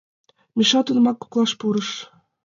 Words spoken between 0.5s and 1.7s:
Миша тунамак коклаш